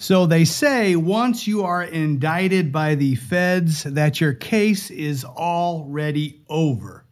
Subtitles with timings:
[0.00, 6.40] So they say once you are indicted by the feds, that your case is already
[6.48, 7.04] over.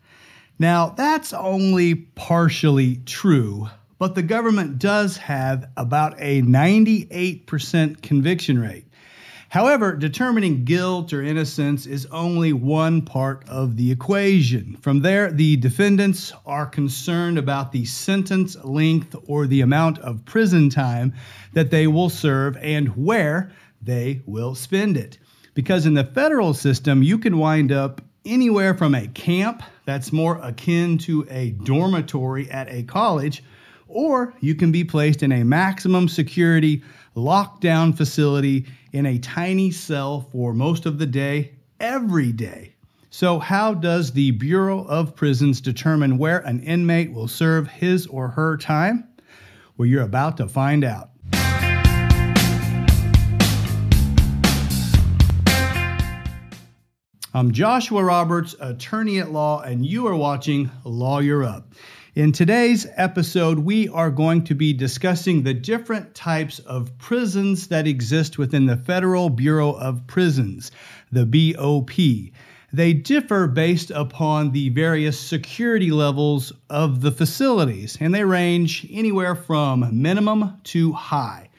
[0.61, 3.69] Now, that's only partially true,
[3.99, 8.86] but the government does have about a 98% conviction rate.
[9.49, 14.77] However, determining guilt or innocence is only one part of the equation.
[14.81, 20.69] From there, the defendants are concerned about the sentence length or the amount of prison
[20.69, 21.15] time
[21.53, 25.19] that they will serve and where they will spend it.
[25.55, 30.39] Because in the federal system, you can wind up anywhere from a camp that's more
[30.43, 33.45] akin to a dormitory at a college,
[33.89, 36.83] or you can be placed in a maximum security
[37.17, 42.75] lockdown facility in a tiny cell for most of the day, every day.
[43.11, 48.29] So, how does the Bureau of Prisons determine where an inmate will serve his or
[48.29, 49.09] her time?
[49.77, 51.11] Well, you're about to find out.
[57.33, 61.75] I'm Joshua Roberts, attorney at law, and you are watching Lawyer Up.
[62.17, 67.87] In today's episode, we are going to be discussing the different types of prisons that
[67.87, 70.71] exist within the Federal Bureau of Prisons,
[71.13, 71.91] the BOP.
[72.73, 79.35] They differ based upon the various security levels of the facilities, and they range anywhere
[79.35, 81.51] from minimum to high.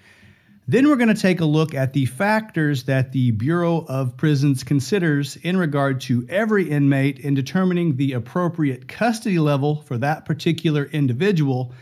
[0.70, 4.66] Then we're going to take a look at the factors that the Bureau of Prisons
[4.66, 10.84] considers in regard to every inmate in determining the appropriate custody level for that particular
[10.84, 11.74] individual.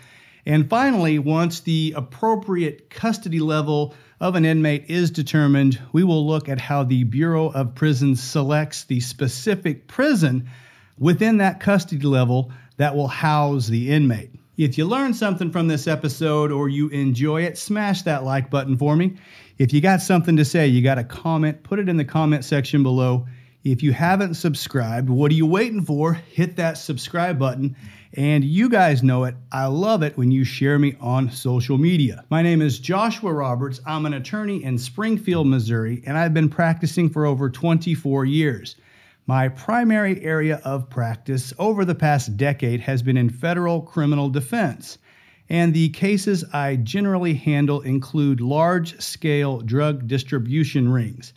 [0.46, 6.48] And finally, once the appropriate custody level of an inmate is determined, we will look
[6.48, 10.48] at how the Bureau of Prisons selects the specific prison
[11.00, 14.30] within that custody level that will house the inmate.
[14.58, 18.78] If you learned something from this episode or you enjoy it, smash that like button
[18.78, 19.18] for me.
[19.58, 22.46] If you got something to say, you got a comment, put it in the comment
[22.46, 23.28] section below.
[23.66, 26.14] If you haven't subscribed, what are you waiting for?
[26.14, 27.76] Hit that subscribe button.
[28.14, 29.36] And you guys know it.
[29.52, 32.24] I love it when you share me on social media.
[32.30, 33.82] My name is Joshua Roberts.
[33.86, 38.78] I'm an attorney in Springfield, Missouri, and I've been practicing for over 24 years.
[39.28, 45.00] My primary area of practice over the past decade has been in federal criminal defense,
[45.50, 51.34] and the cases I generally handle include large scale drug distribution rings.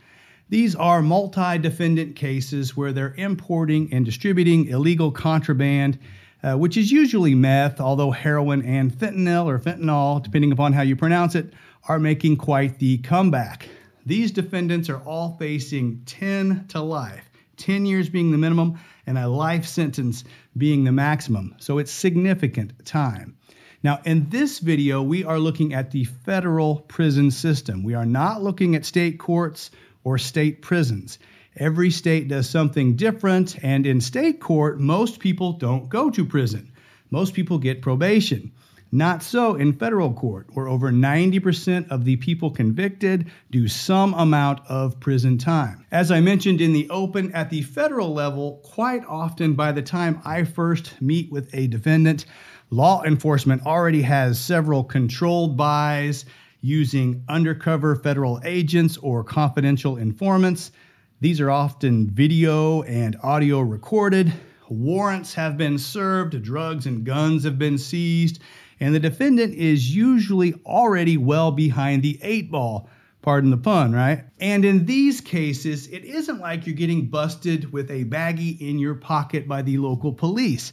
[0.50, 5.98] These are multi defendant cases where they're importing and distributing illegal contraband,
[6.42, 10.94] uh, which is usually meth, although heroin and fentanyl or fentanyl, depending upon how you
[10.94, 11.54] pronounce it,
[11.88, 13.66] are making quite the comeback.
[14.04, 17.27] These defendants are all facing 10 to life.
[17.58, 20.24] 10 years being the minimum and a life sentence
[20.56, 21.54] being the maximum.
[21.58, 23.36] So it's significant time.
[23.82, 27.84] Now, in this video, we are looking at the federal prison system.
[27.84, 29.70] We are not looking at state courts
[30.02, 31.18] or state prisons.
[31.56, 36.72] Every state does something different, and in state court, most people don't go to prison.
[37.10, 38.52] Most people get probation.
[38.90, 44.60] Not so in federal court, where over 90% of the people convicted do some amount
[44.66, 45.84] of prison time.
[45.90, 50.22] As I mentioned in the open, at the federal level, quite often by the time
[50.24, 52.24] I first meet with a defendant,
[52.70, 56.24] law enforcement already has several controlled buys
[56.62, 60.72] using undercover federal agents or confidential informants.
[61.20, 64.32] These are often video and audio recorded.
[64.70, 68.40] Warrants have been served, drugs and guns have been seized,
[68.80, 72.88] and the defendant is usually already well behind the eight ball.
[73.20, 74.24] Pardon the pun, right?
[74.38, 78.94] And in these cases, it isn't like you're getting busted with a baggie in your
[78.94, 80.72] pocket by the local police.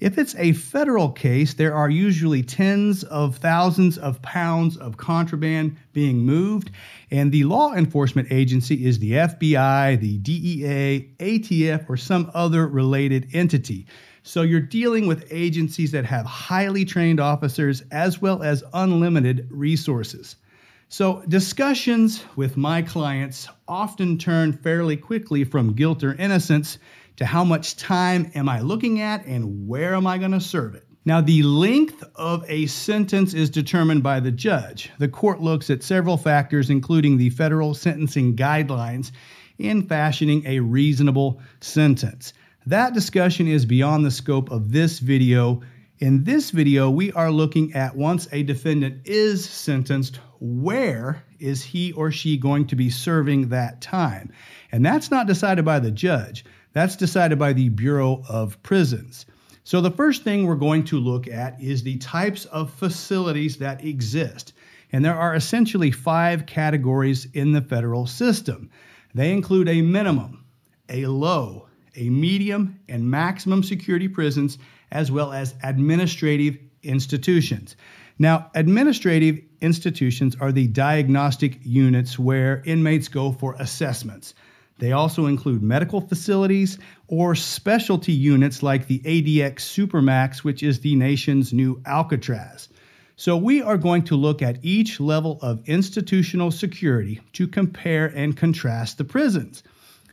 [0.00, 5.76] If it's a federal case, there are usually tens of thousands of pounds of contraband
[5.92, 6.72] being moved,
[7.12, 13.28] and the law enforcement agency is the FBI, the DEA, ATF, or some other related
[13.32, 13.86] entity.
[14.26, 20.36] So you're dealing with agencies that have highly trained officers as well as unlimited resources.
[20.88, 26.78] So discussions with my clients often turn fairly quickly from guilt or innocence
[27.16, 30.74] to how much time am I looking at and where am I going to serve
[30.74, 30.86] it.
[31.04, 34.90] Now, the length of a sentence is determined by the judge.
[34.98, 39.10] The court looks at several factors, including the federal sentencing guidelines,
[39.58, 42.32] in fashioning a reasonable sentence.
[42.66, 45.60] That discussion is beyond the scope of this video.
[45.98, 51.92] In this video, we are looking at once a defendant is sentenced, where is he
[51.92, 54.32] or she going to be serving that time?
[54.72, 56.46] And that's not decided by the judge.
[56.72, 59.26] That's decided by the Bureau of Prisons.
[59.64, 63.84] So, the first thing we're going to look at is the types of facilities that
[63.84, 64.54] exist.
[64.90, 68.70] And there are essentially five categories in the federal system.
[69.14, 70.46] They include a minimum,
[70.88, 74.58] a low, a medium, and maximum security prisons,
[74.90, 77.76] as well as administrative institutions.
[78.18, 84.34] Now, administrative institutions are the diagnostic units where inmates go for assessments.
[84.78, 90.94] They also include medical facilities or specialty units like the ADX Supermax, which is the
[90.94, 92.68] nation's new Alcatraz.
[93.16, 98.36] So, we are going to look at each level of institutional security to compare and
[98.36, 99.62] contrast the prisons.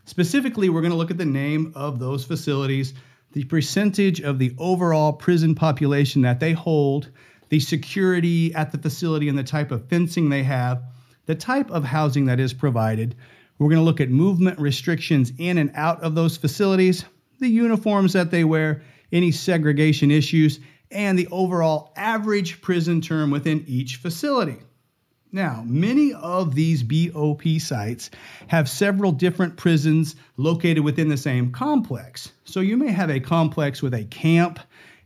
[0.06, 2.94] Specifically, we're going to look at the name of those facilities,
[3.34, 7.10] the percentage of the overall prison population that they hold,
[7.50, 10.82] the security at the facility and the type of fencing they have,
[11.26, 13.16] the type of housing that is provided.
[13.58, 17.06] We're going to look at movement restrictions in and out of those facilities,
[17.40, 18.82] the uniforms that they wear,
[19.12, 20.60] any segregation issues,
[20.90, 24.58] and the overall average prison term within each facility.
[25.34, 28.10] Now, many of these BOP sites
[28.48, 32.34] have several different prisons located within the same complex.
[32.44, 34.60] So you may have a complex with a camp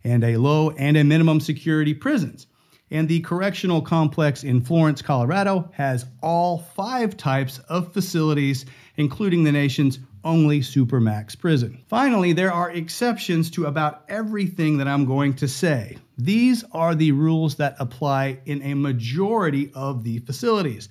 [0.04, 2.48] and a low and a minimum security prisons.
[2.90, 8.66] And the correctional complex in Florence, Colorado has all five types of facilities,
[8.98, 11.82] including the nation's only Supermax prison.
[11.88, 15.98] Finally, there are exceptions to about everything that I'm going to say.
[16.18, 20.90] These are the rules that apply in a majority of the facilities.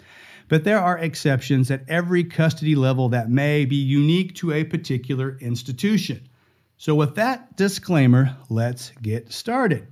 [0.48, 5.36] But there are exceptions at every custody level that may be unique to a particular
[5.40, 6.28] institution.
[6.76, 9.86] So, with that disclaimer, let's get started.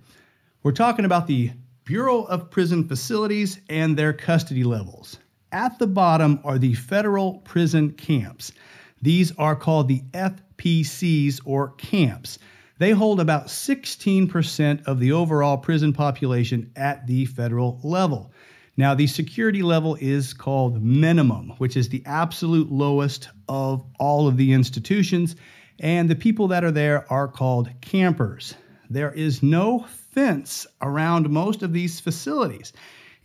[0.62, 1.52] We're talking about the
[1.84, 5.18] Bureau of Prison Facilities and their custody levels.
[5.50, 8.52] At the bottom are the federal prison camps.
[9.02, 12.38] These are called the FPCs or camps.
[12.78, 18.32] They hold about 16% of the overall prison population at the federal level.
[18.76, 24.36] Now, the security level is called minimum, which is the absolute lowest of all of
[24.36, 25.36] the institutions,
[25.80, 28.54] and the people that are there are called campers.
[28.88, 32.72] There is no fence around most of these facilities.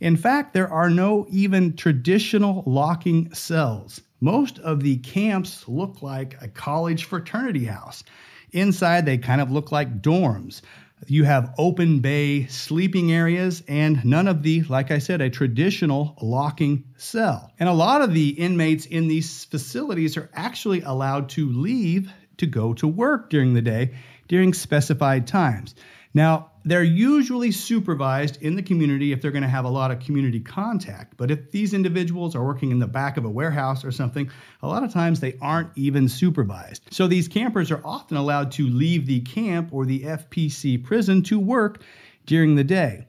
[0.00, 4.00] In fact, there are no even traditional locking cells.
[4.20, 8.04] Most of the camps look like a college fraternity house.
[8.52, 10.62] Inside, they kind of look like dorms.
[11.06, 16.16] You have open bay sleeping areas and none of the, like I said, a traditional
[16.20, 17.52] locking cell.
[17.60, 22.46] And a lot of the inmates in these facilities are actually allowed to leave to
[22.46, 23.92] go to work during the day
[24.28, 25.74] during specified times.
[26.14, 30.00] Now, they're usually supervised in the community if they're going to have a lot of
[30.00, 31.16] community contact.
[31.16, 34.30] But if these individuals are working in the back of a warehouse or something,
[34.62, 36.82] a lot of times they aren't even supervised.
[36.90, 41.38] So these campers are often allowed to leave the camp or the FPC prison to
[41.38, 41.82] work
[42.26, 43.06] during the day.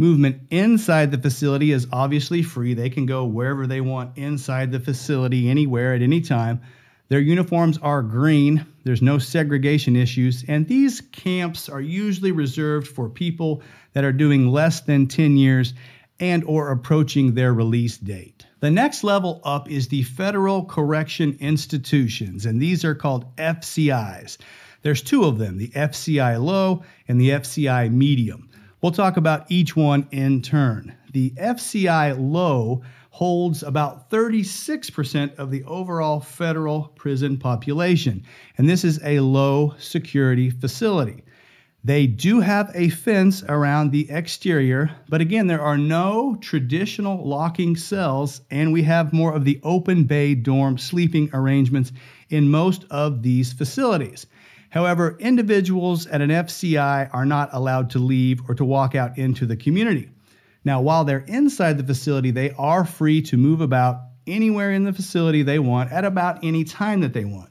[0.00, 2.72] Movement inside the facility is obviously free.
[2.72, 6.60] They can go wherever they want inside the facility, anywhere at any time.
[7.08, 13.08] Their uniforms are green, there's no segregation issues, and these camps are usually reserved for
[13.08, 13.62] people
[13.94, 15.72] that are doing less than 10 years
[16.20, 18.44] and or approaching their release date.
[18.60, 24.36] The next level up is the Federal Correction Institutions, and these are called FCIs.
[24.82, 28.47] There's two of them, the FCI low and the FCI medium.
[28.80, 30.94] We'll talk about each one in turn.
[31.12, 38.22] The FCI low holds about 36% of the overall federal prison population,
[38.56, 41.24] and this is a low security facility.
[41.82, 47.74] They do have a fence around the exterior, but again, there are no traditional locking
[47.74, 51.90] cells, and we have more of the open bay dorm sleeping arrangements
[52.30, 54.26] in most of these facilities.
[54.70, 59.46] However, individuals at an FCI are not allowed to leave or to walk out into
[59.46, 60.10] the community.
[60.64, 64.92] Now, while they're inside the facility, they are free to move about anywhere in the
[64.92, 67.50] facility they want at about any time that they want.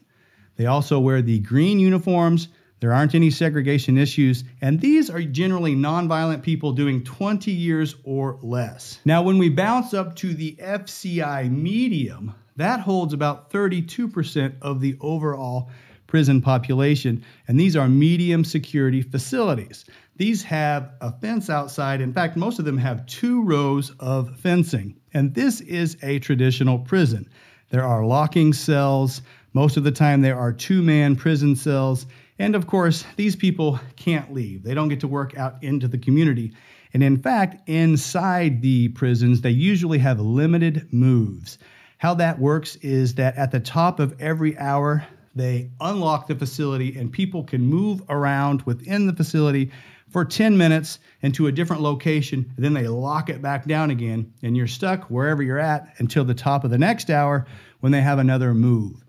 [0.55, 2.49] They also wear the green uniforms.
[2.79, 8.37] There aren't any segregation issues, and these are generally nonviolent people doing 20 years or
[8.43, 8.99] less.
[9.03, 14.95] Now, when we bounce up to the FCI medium, that holds about 32% of the
[15.01, 15.71] overall
[16.07, 19.85] prison population, and these are medium security facilities.
[20.15, 22.01] These have a fence outside.
[22.01, 24.95] In fact, most of them have two rows of fencing.
[25.13, 27.29] And this is a traditional prison.
[27.69, 29.21] There are locking cells.
[29.53, 32.07] Most of the time, there are two man prison cells.
[32.39, 34.63] And of course, these people can't leave.
[34.63, 36.53] They don't get to work out into the community.
[36.93, 41.57] And in fact, inside the prisons, they usually have limited moves.
[41.97, 45.05] How that works is that at the top of every hour,
[45.37, 49.71] They unlock the facility and people can move around within the facility
[50.09, 52.51] for 10 minutes into a different location.
[52.57, 56.33] then they lock it back down again, and you're stuck wherever you're at until the
[56.33, 57.45] top of the next hour
[57.81, 59.03] when they have another move.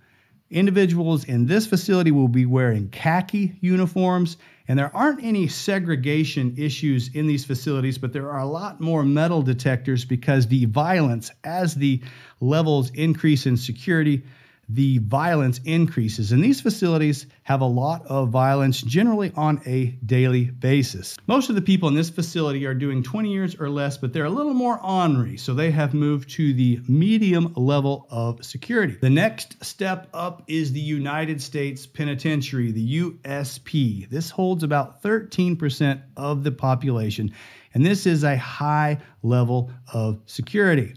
[0.51, 7.09] Individuals in this facility will be wearing khaki uniforms, and there aren't any segregation issues
[7.15, 11.75] in these facilities, but there are a lot more metal detectors because the violence, as
[11.75, 12.03] the
[12.41, 14.23] levels increase in security,
[14.69, 16.33] the violence increases.
[16.33, 21.17] And these facilities have a lot of violence generally on a daily basis.
[21.27, 24.27] Most of the people in this facility are doing 20 years or less, but they're
[24.27, 25.39] a little more ornery.
[25.39, 28.99] So they have moved to the medium level of security.
[29.01, 34.09] The next step up is the United States Penitentiary, the USP.
[34.11, 37.33] This holds about 13% of the population.
[37.75, 40.95] And this is a high level of security.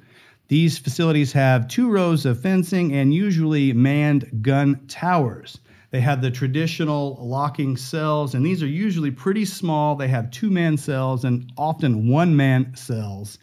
[0.51, 5.57] These facilities have two rows of fencing and usually manned gun towers.
[5.91, 9.95] They have the traditional locking cells, and these are usually pretty small.
[9.95, 13.39] They have two man cells and often one man cells.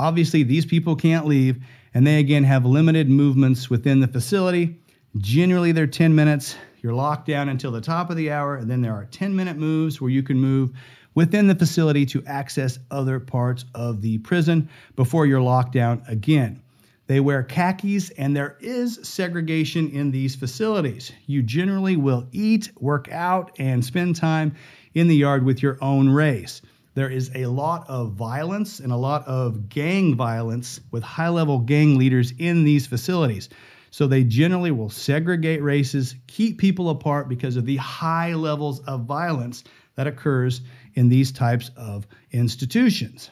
[0.00, 1.62] Obviously, these people can't leave,
[1.94, 4.76] and they again have limited movements within the facility.
[5.18, 6.56] Generally, they're 10 minutes.
[6.82, 9.56] You're locked down until the top of the hour, and then there are 10 minute
[9.56, 10.72] moves where you can move
[11.14, 16.62] within the facility to access other parts of the prison before you're locked down again.
[17.06, 21.10] They wear khakis, and there is segregation in these facilities.
[21.26, 24.54] You generally will eat, work out, and spend time
[24.94, 26.62] in the yard with your own race.
[26.94, 31.58] There is a lot of violence and a lot of gang violence with high level
[31.58, 33.48] gang leaders in these facilities.
[33.90, 39.04] So they generally will segregate races, keep people apart because of the high levels of
[39.04, 39.64] violence
[40.00, 40.62] that occurs
[40.94, 43.28] in these types of institutions.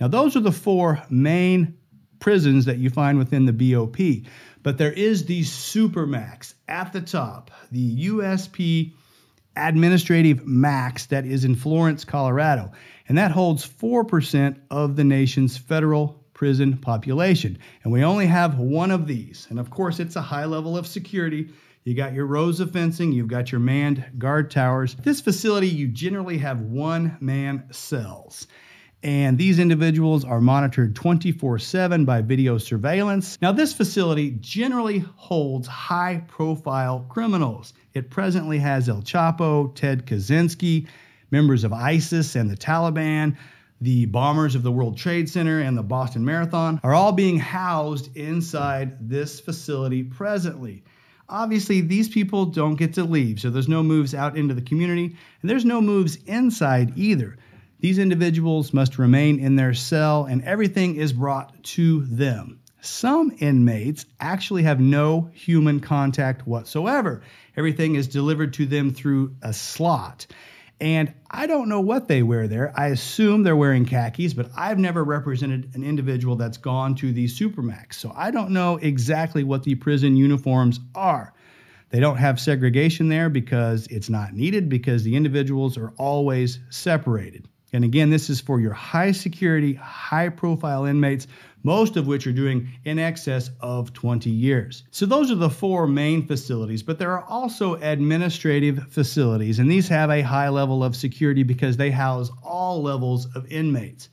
[0.00, 1.78] Now, those are the four main
[2.18, 4.28] prisons that you find within the BOP,
[4.64, 8.94] but there is the Supermax at the top, the USP
[9.54, 12.72] Administrative Max that is in Florence, Colorado,
[13.08, 17.60] and that holds 4% of the nation's federal prison population.
[17.84, 19.46] And we only have one of these.
[19.50, 21.50] And of course, it's a high level of security
[21.88, 24.94] you got your rows of fencing, you've got your manned guard towers.
[24.96, 28.46] This facility, you generally have one man cells.
[29.02, 33.38] And these individuals are monitored 24 7 by video surveillance.
[33.40, 37.72] Now, this facility generally holds high profile criminals.
[37.94, 40.88] It presently has El Chapo, Ted Kaczynski,
[41.30, 43.34] members of ISIS and the Taliban,
[43.80, 48.14] the bombers of the World Trade Center and the Boston Marathon are all being housed
[48.14, 50.82] inside this facility presently.
[51.30, 55.14] Obviously, these people don't get to leave, so there's no moves out into the community,
[55.42, 57.36] and there's no moves inside either.
[57.80, 62.60] These individuals must remain in their cell, and everything is brought to them.
[62.80, 67.22] Some inmates actually have no human contact whatsoever.
[67.56, 70.26] Everything is delivered to them through a slot.
[70.80, 72.72] And I don't know what they wear there.
[72.76, 77.26] I assume they're wearing khakis, but I've never represented an individual that's gone to the
[77.26, 77.94] Supermax.
[77.94, 81.34] So I don't know exactly what the prison uniforms are.
[81.90, 87.47] They don't have segregation there because it's not needed because the individuals are always separated.
[87.72, 91.26] And again, this is for your high security, high profile inmates,
[91.62, 94.84] most of which are doing in excess of 20 years.
[94.90, 99.88] So, those are the four main facilities, but there are also administrative facilities, and these
[99.88, 104.08] have a high level of security because they house all levels of inmates.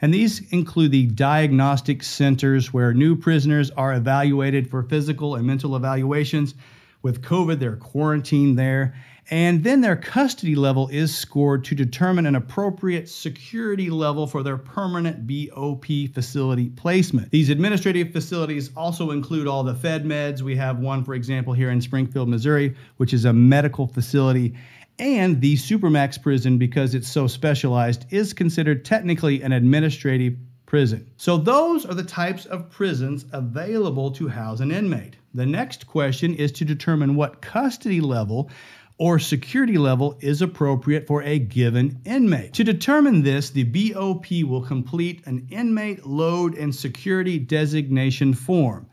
[0.00, 5.74] And these include the diagnostic centers where new prisoners are evaluated for physical and mental
[5.74, 6.54] evaluations.
[7.02, 8.94] With COVID, they're quarantined there.
[9.30, 14.56] And then their custody level is scored to determine an appropriate security level for their
[14.56, 17.30] permanent BOP facility placement.
[17.30, 20.40] These administrative facilities also include all the Fed meds.
[20.40, 24.54] We have one, for example, here in Springfield, Missouri, which is a medical facility.
[24.98, 31.06] And the Supermax prison, because it's so specialized, is considered technically an administrative prison.
[31.18, 35.16] So, those are the types of prisons available to house an inmate.
[35.34, 38.50] The next question is to determine what custody level
[38.98, 42.52] or security level is appropriate for a given inmate.
[42.54, 48.88] To determine this, the BOP will complete an inmate load and security designation form.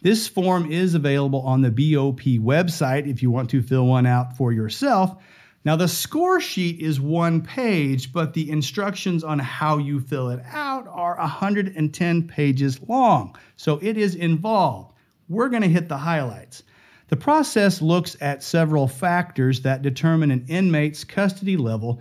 [0.00, 4.34] This form is available on the BOP website if you want to fill one out
[4.34, 5.22] for yourself.
[5.62, 10.40] Now, the score sheet is one page, but the instructions on how you fill it
[10.46, 14.94] out are 110 pages long, so it is involved.
[15.28, 16.62] We're going to hit the highlights.
[17.10, 22.00] The process looks at several factors that determine an inmate's custody level,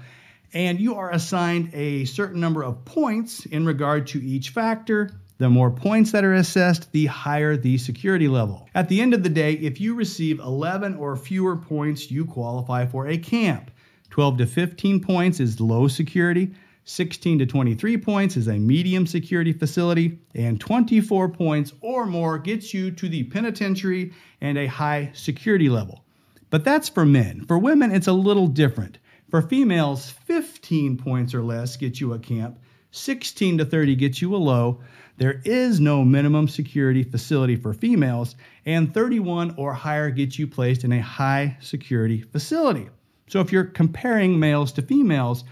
[0.54, 5.10] and you are assigned a certain number of points in regard to each factor.
[5.40, 8.70] The more points that are assessed, the higher the security level.
[8.76, 12.86] At the end of the day, if you receive 11 or fewer points, you qualify
[12.86, 13.72] for a camp.
[14.12, 16.52] 12 to 15 points is low security.
[16.90, 22.74] 16 to 23 points is a medium security facility, and 24 points or more gets
[22.74, 26.04] you to the penitentiary and a high security level.
[26.50, 27.46] But that's for men.
[27.46, 28.98] For women, it's a little different.
[29.30, 32.58] For females, 15 points or less gets you a camp,
[32.90, 34.82] 16 to 30 gets you a low.
[35.18, 40.84] There is no minimum security facility for females, and 31 or higher gets you placed
[40.84, 42.90] in a high security facility.
[43.28, 45.44] So if you're comparing males to females,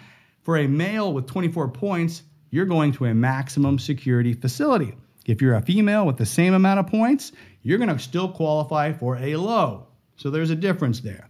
[0.47, 4.93] for a male with 24 points, you're going to a maximum security facility.
[5.25, 8.93] If you're a female with the same amount of points, you're going to still qualify
[8.93, 9.87] for a low.
[10.15, 11.29] So there's a difference there.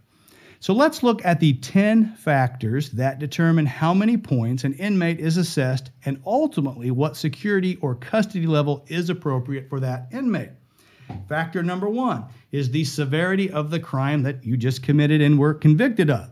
[0.60, 5.38] So let's look at the 10 factors that determine how many points an inmate is
[5.38, 10.52] assessed and ultimately what security or custody level is appropriate for that inmate.
[11.28, 15.56] Factor number one is the severity of the crime that you just committed and were
[15.56, 16.30] convicted of.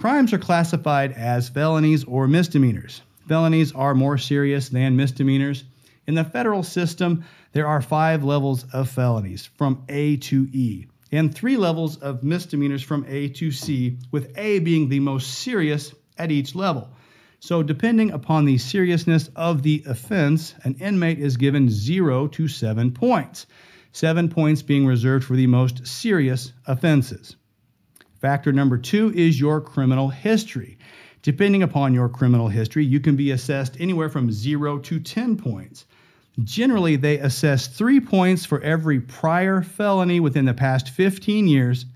[0.00, 3.02] Crimes are classified as felonies or misdemeanors.
[3.28, 5.64] Felonies are more serious than misdemeanors.
[6.06, 11.34] In the federal system, there are five levels of felonies from A to E and
[11.34, 16.32] three levels of misdemeanors from A to C, with A being the most serious at
[16.32, 16.88] each level.
[17.40, 22.92] So, depending upon the seriousness of the offense, an inmate is given zero to seven
[22.92, 23.44] points,
[23.92, 27.36] seven points being reserved for the most serious offenses.
[28.20, 30.76] Factor number two is your criminal history.
[31.22, 35.86] Depending upon your criminal history, you can be assessed anywhere from zero to 10 points.
[36.44, 41.86] Generally, they assess three points for every prior felony within the past 15 years,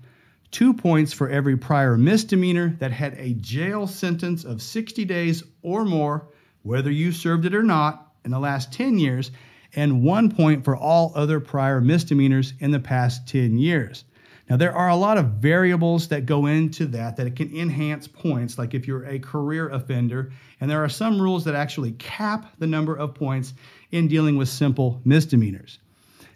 [0.49, 5.85] two points for every prior misdemeanor that had a jail sentence of 60 days or
[5.85, 6.27] more,
[6.63, 9.29] whether you served it or not, in the last 10 years,
[9.75, 14.05] and one point for all other prior misdemeanors in the past 10 years.
[14.49, 18.59] Now, there are a lot of variables that go into that that can enhance points,
[18.59, 22.67] like if you're a career offender, and there are some rules that actually cap the
[22.67, 23.55] number of points
[23.91, 25.79] in dealing with simple misdemeanors.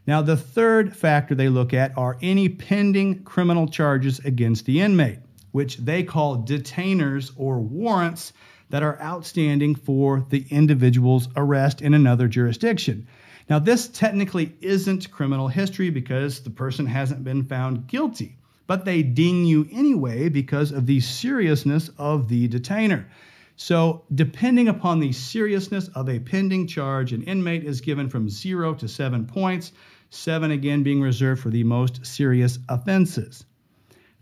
[0.07, 5.19] Now, the third factor they look at are any pending criminal charges against the inmate,
[5.51, 8.33] which they call detainers or warrants
[8.71, 13.07] that are outstanding for the individual's arrest in another jurisdiction.
[13.49, 19.01] Now, this technically isn't criminal history because the person hasn't been found guilty, but they
[19.01, 23.07] ding you anyway because of the seriousness of the detainer.
[23.55, 28.75] So, depending upon the seriousness of a pending charge, an inmate is given from zero
[28.75, 29.73] to seven points,
[30.11, 33.45] seven again being reserved for the most serious offenses.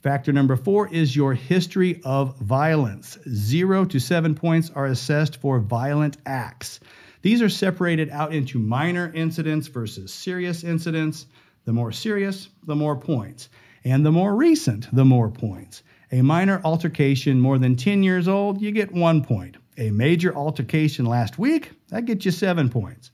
[0.02, 3.18] Factor number four is your history of violence.
[3.28, 6.80] Zero to seven points are assessed for violent acts.
[7.28, 11.26] These are separated out into minor incidents versus serious incidents.
[11.66, 13.50] The more serious, the more points.
[13.84, 15.84] And the more recent, the more points.
[16.14, 19.58] A minor altercation more than 10 years old, you get one point.
[19.78, 23.12] A major altercation last week, that gets you seven points.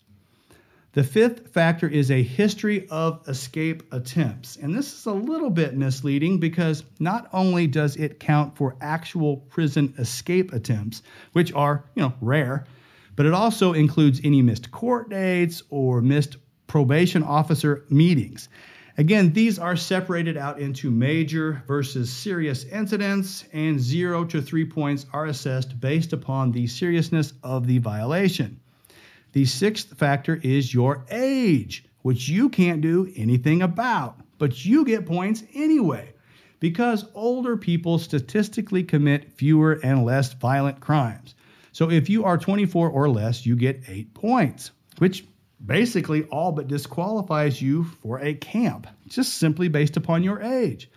[0.91, 4.57] The fifth factor is a history of escape attempts.
[4.57, 9.37] And this is a little bit misleading because not only does it count for actual
[9.37, 12.67] prison escape attempts, which are, you know, rare,
[13.15, 18.49] but it also includes any missed court dates or missed probation officer meetings.
[18.97, 25.07] Again, these are separated out into major versus serious incidents, and zero to three points
[25.11, 28.59] are assessed based upon the seriousness of the violation.
[29.31, 35.07] The sixth factor is your age, which you can't do anything about, but you get
[35.07, 36.13] points anyway,
[36.59, 41.33] because older people statistically commit fewer and less violent crimes.
[41.73, 45.25] So if you are 24 or less, you get eight points, which
[45.65, 50.89] basically all but disqualifies you for a camp, just simply based upon your age.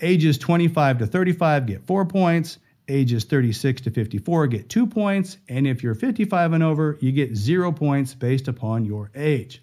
[0.00, 2.58] Ages 25 to 35 get four points.
[2.88, 5.36] Ages 36 to 54 get two points.
[5.48, 9.62] And if you're 55 and over, you get zero points based upon your age.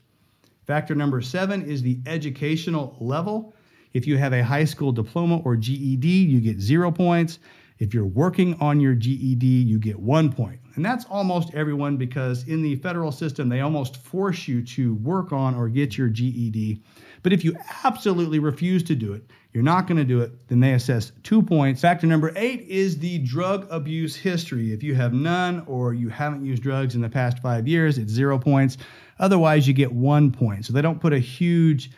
[0.67, 3.55] Factor number seven is the educational level.
[3.93, 7.39] If you have a high school diploma or GED, you get zero points.
[7.77, 10.59] If you're working on your GED, you get one point.
[10.75, 15.31] And that's almost everyone because in the federal system, they almost force you to work
[15.31, 16.81] on or get your GED.
[17.21, 20.59] But if you absolutely refuse to do it, you're not going to do it, then
[20.59, 21.81] they assess two points.
[21.81, 24.73] Factor number eight is the drug abuse history.
[24.73, 28.11] If you have none or you haven't used drugs in the past five years, it's
[28.11, 28.77] zero points.
[29.19, 30.65] Otherwise, you get one point.
[30.65, 31.91] So they don't put a huge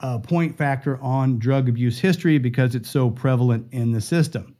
[0.00, 4.53] uh, point factor on drug abuse history because it's so prevalent in the system.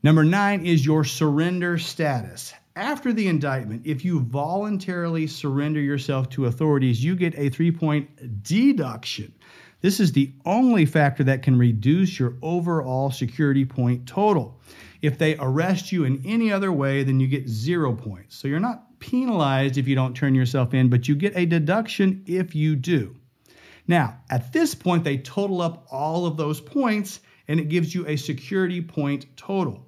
[0.00, 2.54] Number nine is your surrender status.
[2.76, 8.44] after the indictment, if you voluntarily surrender yourself to authorities, you get a three point
[8.44, 9.34] deduction.
[9.80, 14.60] This is the only factor that can reduce your overall security point total.
[15.02, 18.36] If they arrest you in any other way, then you get zero points.
[18.36, 22.22] So you're not penalized if you don't turn yourself in, but you get a deduction
[22.26, 23.16] if you do.
[23.88, 28.06] Now, at this point, they total up all of those points and it gives you
[28.06, 29.87] a security point total.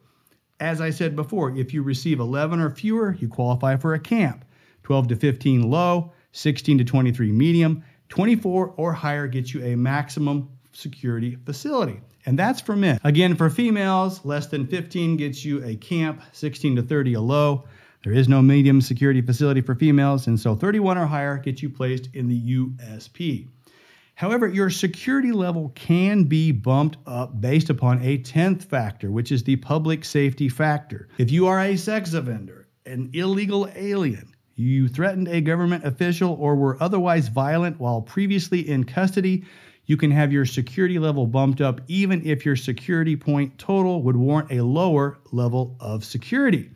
[0.60, 4.44] As I said before, if you receive 11 or fewer, you qualify for a camp.
[4.82, 10.50] 12 to 15 low, 16 to 23 medium, 24 or higher gets you a maximum
[10.72, 12.00] security facility.
[12.26, 13.00] And that's for men.
[13.04, 17.64] Again, for females, less than 15 gets you a camp, 16 to 30 a low.
[18.04, 21.70] There is no medium security facility for females, and so 31 or higher gets you
[21.70, 23.48] placed in the USP.
[24.20, 29.44] However, your security level can be bumped up based upon a 10th factor, which is
[29.44, 31.08] the public safety factor.
[31.16, 36.54] If you are a sex offender, an illegal alien, you threatened a government official, or
[36.54, 39.46] were otherwise violent while previously in custody,
[39.86, 44.16] you can have your security level bumped up even if your security point total would
[44.16, 46.68] warrant a lower level of security.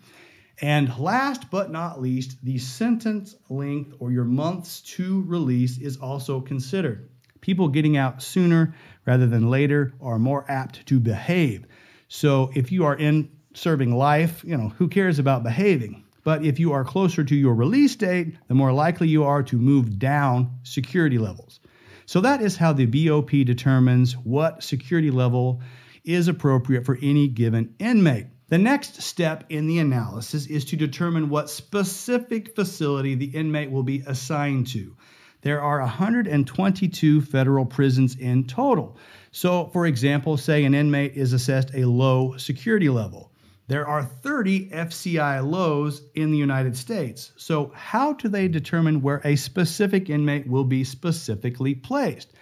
[0.62, 6.40] And last but not least, the sentence length or your months to release is also
[6.40, 7.10] considered
[7.44, 11.66] people getting out sooner rather than later are more apt to behave.
[12.08, 16.04] So if you are in serving life, you know, who cares about behaving?
[16.24, 19.58] But if you are closer to your release date, the more likely you are to
[19.58, 21.60] move down security levels.
[22.06, 25.60] So that is how the BOP determines what security level
[26.02, 28.28] is appropriate for any given inmate.
[28.48, 33.82] The next step in the analysis is to determine what specific facility the inmate will
[33.82, 34.96] be assigned to
[35.44, 38.96] there are 122 federal prisons in total.
[39.30, 43.30] So, for example, say an inmate is assessed a low security level.
[43.66, 47.32] There are 30 FCI lows in the United States.
[47.36, 52.32] So, how do they determine where a specific inmate will be specifically placed?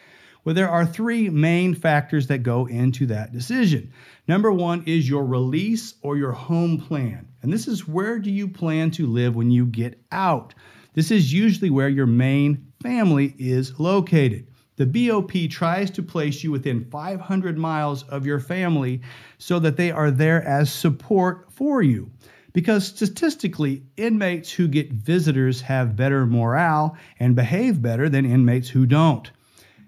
[0.44, 3.92] Well, there are three main factors that go into that decision.
[4.28, 7.26] Number one is your release or your home plan.
[7.42, 10.54] And this is where do you plan to live when you get out?
[10.94, 14.48] This is usually where your main family is located.
[14.76, 19.02] The BOP tries to place you within 500 miles of your family
[19.38, 22.10] so that they are there as support for you.
[22.52, 28.84] Because statistically, inmates who get visitors have better morale and behave better than inmates who
[28.84, 29.30] don't.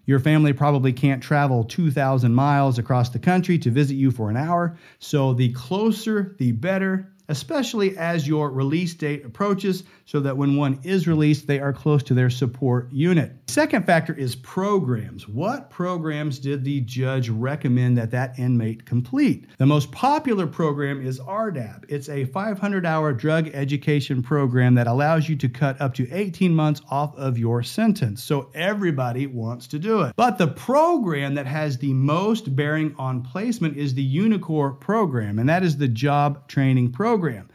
[0.06, 4.36] Your family probably can't travel 2,000 miles across the country to visit you for an
[4.36, 10.56] hour, so the closer, the better, especially as your release date approaches, so that when
[10.56, 13.32] one is released, they are close to their support unit.
[13.48, 15.26] Second factor is programs.
[15.26, 19.46] What programs did the judge recommend that that inmate complete?
[19.58, 21.84] The most popular program is RDAP.
[21.88, 26.54] It's a 500 hour drug education program that allows you to cut up to 18
[26.54, 28.22] months off of your sentence.
[28.22, 30.14] So everybody wants to do it.
[30.16, 35.48] But the program that has the most bearing on placement is the UNICOR program, and
[35.48, 37.48] that is the job training program program.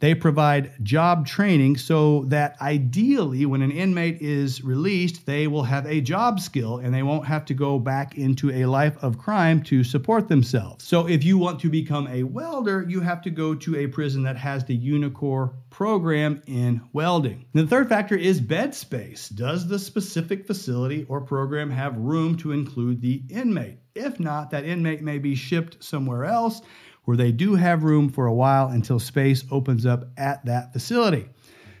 [0.00, 5.86] They provide job training so that ideally, when an inmate is released, they will have
[5.86, 9.62] a job skill and they won't have to go back into a life of crime
[9.62, 10.84] to support themselves.
[10.84, 14.22] So, if you want to become a welder, you have to go to a prison
[14.24, 17.46] that has the Unicor program in welding.
[17.54, 19.30] And the third factor is bed space.
[19.30, 23.78] Does the specific facility or program have room to include the inmate?
[23.96, 26.60] If not, that inmate may be shipped somewhere else
[27.08, 31.26] where they do have room for a while until space opens up at that facility.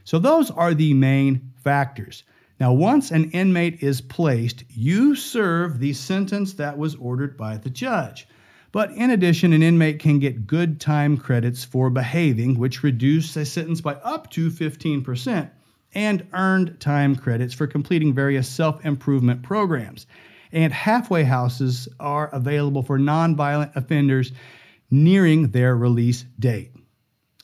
[0.04, 2.22] So, those are the main factors.
[2.58, 7.68] Now, once an inmate is placed, you serve the sentence that was ordered by the
[7.68, 8.26] judge.
[8.72, 13.44] But in addition, an inmate can get good time credits for behaving, which reduce a
[13.44, 15.50] sentence by up to 15%,
[15.94, 20.06] and earned time credits for completing various self improvement programs.
[20.52, 24.32] And halfway houses are available for nonviolent offenders
[24.90, 26.72] nearing their release date.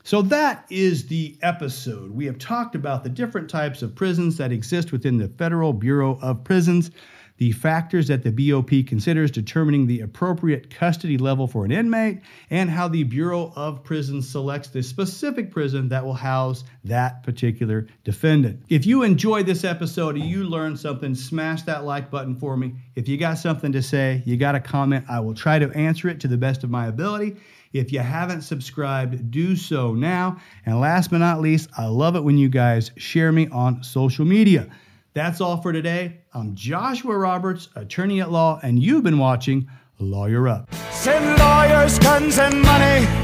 [0.03, 2.11] So, that is the episode.
[2.11, 6.19] We have talked about the different types of prisons that exist within the Federal Bureau
[6.21, 6.91] of Prisons,
[7.39, 12.21] the factors that the BOP considers determining the appropriate custody level for an inmate,
[12.51, 17.87] and how the Bureau of Prisons selects the specific prison that will house that particular
[18.05, 18.63] defendant.
[18.69, 22.75] If you enjoyed this episode and you learned something, smash that like button for me.
[22.95, 26.09] If you got something to say, you got a comment, I will try to answer
[26.09, 27.37] it to the best of my ability.
[27.73, 30.41] If you haven't subscribed, do so now.
[30.65, 34.25] And last but not least, I love it when you guys share me on social
[34.25, 34.69] media.
[35.15, 36.23] That's all for today.
[36.33, 40.75] I'm Joshua Roberts, attorney at law, and you've been watching Lawyer Up.
[40.91, 43.24] Send lawyers, guns, and money